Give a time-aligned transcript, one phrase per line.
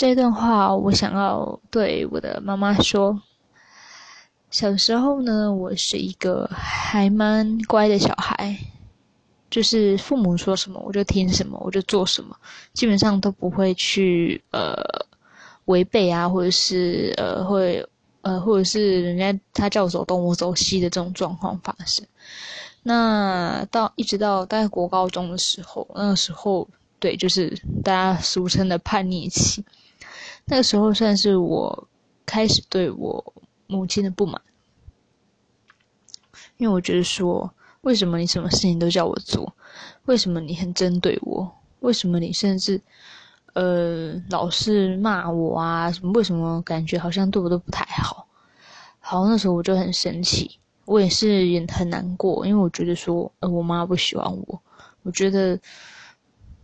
[0.00, 3.20] 这段话我想要对我的妈妈说。
[4.48, 8.56] 小时候呢，我是一个还蛮乖的小孩，
[9.50, 12.36] 就是父母说什么我就听什么，我就做什么，
[12.72, 14.76] 基本上都不会去呃
[15.64, 17.84] 违背啊，或者是呃会
[18.22, 22.06] 呃或者是人家他叫我走东我走西的这种状况发生。
[22.84, 26.68] 那到一直到大概国高中的时候，那个时候
[27.00, 27.50] 对，就是
[27.82, 29.64] 大家俗称的叛逆期，
[30.48, 31.88] 那个时候算是我
[32.26, 33.34] 开始对我。
[33.70, 34.40] 母亲的不满，
[36.56, 37.52] 因为我觉得说，
[37.82, 39.54] 为什么你什么事情都叫我做？
[40.06, 41.54] 为什么你很针对我？
[41.80, 42.80] 为什么你甚至，
[43.52, 45.92] 呃，老是骂我啊？
[45.92, 46.10] 什么？
[46.12, 48.26] 为什么感觉好像对我都不太好？
[49.00, 54.62] 好，那时候我就很生气，我也是也很难过，因为我觉得说，呃，我妈不喜欢我，
[55.02, 55.60] 我觉得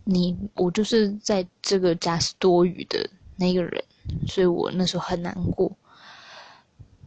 [0.05, 3.83] 你我就是在这个家是多余的那个人，
[4.27, 5.71] 所以我那时候很难过。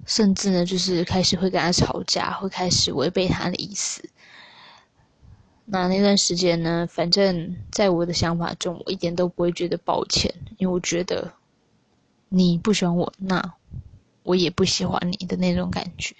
[0.07, 4.09] 甚至呢，就是开始会跟他吵架，会开始违背他的意思。
[5.67, 11.31] 那那段时间呢，反正在我的想法中，我一点都不会觉得抱歉，因为我觉得
[12.31, 13.53] 你不喜欢我，那
[14.23, 16.17] 我也不喜欢你的那种感觉。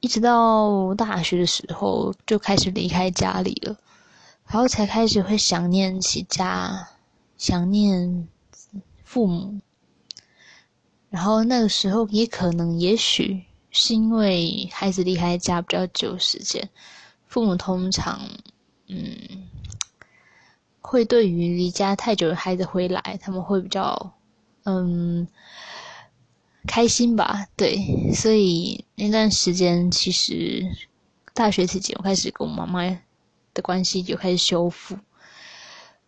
[0.00, 3.76] 一直到大学的时候，就开始离开家里了，
[4.46, 6.88] 然后才开始会想念起家，
[7.42, 8.28] 想念
[9.02, 9.58] 父母。
[11.10, 16.70] 然后那个时候也可能，也许是因为孩子离开家比较久时间，
[17.26, 18.20] 父母通常，
[18.86, 19.48] 嗯，
[20.80, 24.14] 会对于离家太久的孩子回来，他们会比较，
[24.62, 25.26] 嗯，
[26.68, 27.48] 开心吧？
[27.56, 30.64] 对，所以那段时间其实
[31.34, 32.88] 大学期间，我开始跟我妈妈
[33.52, 34.96] 的关系就开始修复，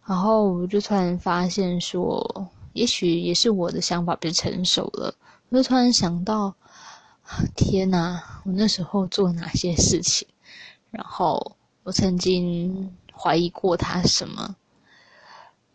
[0.07, 2.51] 然后我就突然发现说。
[2.75, 5.15] 也许也是我的想法比较成熟了，
[5.49, 6.53] 我就突然想到，
[7.55, 10.27] 天哪，我那时候做哪些事情？
[10.91, 14.57] 然后我曾经怀疑过他什么？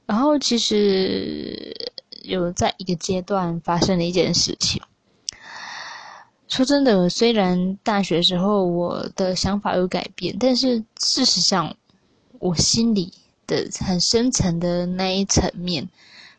[0.05, 1.73] 然后其实
[2.23, 4.81] 有在一个阶段发生了一件事情。
[6.49, 11.77] 说真的，虽然大学时候我的想法有改变，但是事实上，
[12.39, 13.13] 我心里
[13.49, 15.89] 的很深层的那一层面。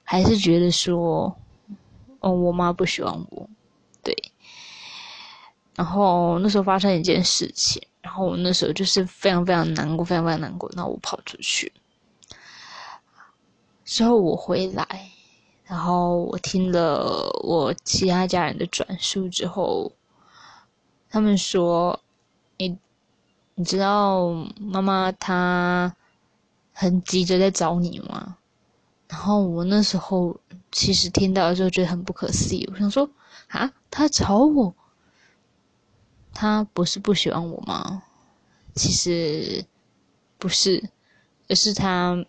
[0.02, 1.36] 还是觉得说，
[2.18, 3.48] 哦，我妈不喜欢我，
[4.02, 4.12] 对。
[5.76, 10.68] 然后那时候发生一件事情，然后我那时候就是非常非常难过，非常非常难过。
[10.74, 11.72] 那我跑出去，
[13.84, 15.12] 之后我回来，
[15.62, 19.92] 然后我听了我其他家人的转述之后，
[21.08, 22.00] 他们说，
[22.56, 22.76] 你
[23.54, 25.94] 你知道妈妈她
[26.80, 28.38] 很急着在找你吗？
[29.06, 30.40] 然后我那时候
[30.72, 33.10] 其实听到的时候觉得很不可思议，我想说
[33.48, 34.74] 啊，他找我，
[36.32, 38.02] 他不是不喜欢我吗？
[38.74, 39.62] 其实
[40.38, 40.88] 不是，
[41.50, 42.24] 而是他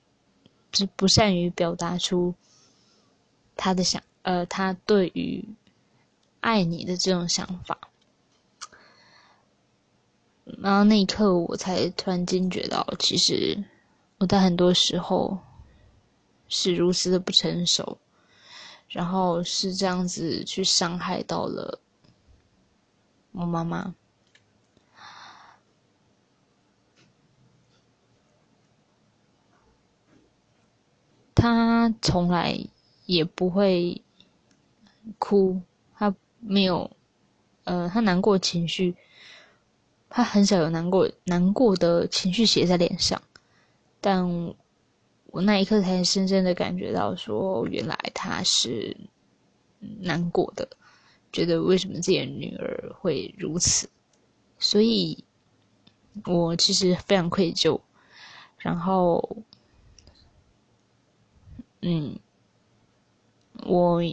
[0.74, 2.36] 就不善于表达出
[3.56, 5.48] 他的想呃，他对于
[6.42, 7.78] 爱你的这种想法。
[10.44, 13.64] 然后那一刻，我才突然惊觉到，其实
[14.22, 15.40] 我在很多时候。
[16.54, 17.98] 是如此的不成熟，
[18.90, 21.80] 然后是这样子去伤害到了
[23.32, 23.96] 我妈妈。
[31.34, 32.68] 他从来
[33.06, 34.02] 也不会
[35.18, 35.62] 哭，
[35.96, 36.92] 他没有，
[37.64, 38.98] 呃，他难过情绪，
[40.10, 43.22] 他很少有难过难过的情绪写在脸上，
[44.02, 44.54] 但。
[45.34, 48.98] 我那一刻才深深的感觉到，说原来他是
[50.02, 50.68] 难过的，
[51.32, 53.90] 觉得为什么自己的女儿会如此，
[54.60, 55.24] 所以
[56.26, 57.80] 我其实非常愧疚，
[58.58, 59.38] 然后，
[61.82, 62.20] 嗯，
[63.64, 64.04] 我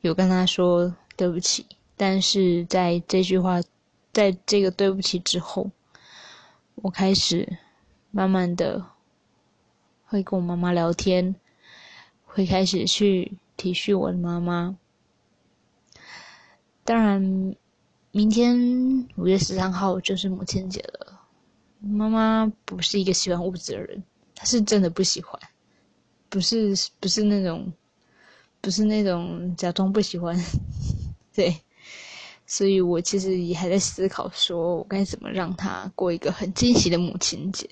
[0.00, 1.66] 有跟他说对不起，
[1.98, 3.60] 但是在这句话，
[4.14, 5.70] 在这个对不起之后，
[6.76, 7.58] 我开始
[8.10, 8.86] 慢慢的。
[10.06, 11.36] 会跟我妈妈聊天，
[12.24, 14.76] 会开始去体恤我的妈妈。
[16.82, 17.54] 当然，
[18.10, 21.20] 明天五月十三号就是母亲节了。
[21.78, 24.02] 妈妈不是一个喜欢物质的人，
[24.34, 25.40] 她是真的不喜欢，
[26.28, 27.72] 不是不是那种，
[28.60, 30.36] 不是那种假装不喜欢。
[31.32, 31.56] 对，
[32.46, 37.70] 所以我其实也还在思考，说我该怎么让她过一个很惊喜的母亲节。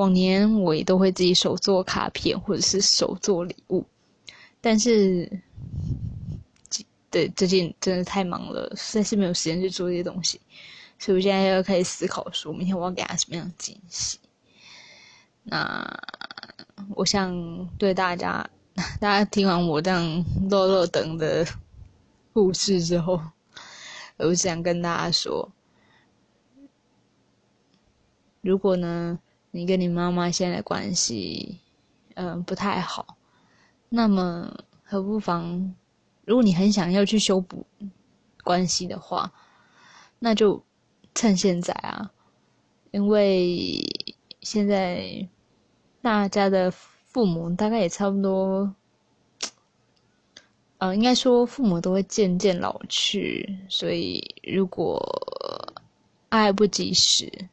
[0.00, 3.84] 往年我也都会自己手做卡片或者是手做礼物，
[4.58, 5.30] 但是，
[7.10, 10.40] 对最近真的太忙了，实在是没有时间去做这些东西，
[10.98, 14.18] 所以我现在要开始思考说，明天我要给他什么样的惊喜。
[15.42, 16.02] 那
[16.94, 18.48] 我想对大家，
[18.98, 21.46] 大家听完我这样落落等的
[22.32, 23.20] 故事之后，
[24.16, 25.52] 我想跟大家说，
[28.40, 29.18] 如果呢？
[29.52, 31.58] 你跟你妈妈现在关系，
[32.14, 33.16] 嗯，不太好。
[33.88, 35.74] 那么，何不妨，
[36.24, 37.66] 如果你很想要去修补
[38.44, 39.32] 关系的话，
[40.20, 40.62] 那就
[41.16, 42.12] 趁现在啊，
[42.92, 43.80] 因为
[44.40, 45.28] 现在
[46.00, 48.72] 大家的父母大概也差不多，
[50.78, 55.02] 呃，应该说父母都会渐渐老去，所以如果
[56.28, 57.48] 爱不及时。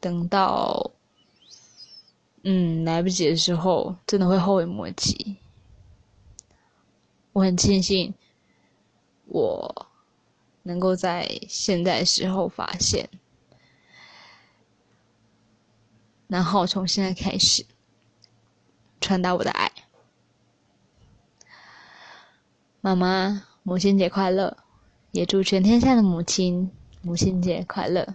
[0.00, 0.92] 等到，
[2.42, 5.36] 嗯，来不及的时候，真的会后悔莫及。
[7.32, 8.14] 我很庆幸，
[9.26, 9.86] 我
[10.62, 13.08] 能够在现在时候发现，
[16.26, 17.64] 然后从现在开始
[19.00, 19.70] 传达我的爱。
[22.80, 24.56] 妈妈，母亲节快乐！
[25.10, 26.70] 也祝全天下的母亲
[27.02, 28.14] 母亲节快乐。